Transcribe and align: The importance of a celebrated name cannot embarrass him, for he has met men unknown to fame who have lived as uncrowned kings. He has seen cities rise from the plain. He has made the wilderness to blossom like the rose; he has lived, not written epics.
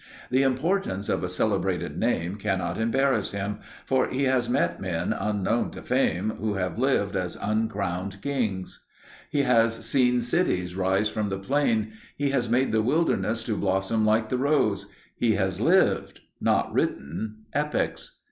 The 0.31 0.41
importance 0.41 1.09
of 1.09 1.23
a 1.23 1.29
celebrated 1.29 1.95
name 1.95 2.37
cannot 2.37 2.79
embarrass 2.81 3.33
him, 3.33 3.59
for 3.85 4.07
he 4.07 4.23
has 4.23 4.49
met 4.49 4.81
men 4.81 5.13
unknown 5.13 5.69
to 5.69 5.83
fame 5.83 6.33
who 6.39 6.55
have 6.55 6.79
lived 6.79 7.15
as 7.15 7.35
uncrowned 7.39 8.19
kings. 8.19 8.87
He 9.29 9.43
has 9.43 9.85
seen 9.85 10.23
cities 10.23 10.75
rise 10.75 11.07
from 11.07 11.29
the 11.29 11.37
plain. 11.37 11.93
He 12.17 12.31
has 12.31 12.49
made 12.49 12.71
the 12.71 12.81
wilderness 12.81 13.43
to 13.43 13.55
blossom 13.55 14.03
like 14.03 14.29
the 14.29 14.39
rose; 14.39 14.87
he 15.17 15.35
has 15.35 15.61
lived, 15.61 16.21
not 16.41 16.73
written 16.73 17.43
epics. 17.53 18.15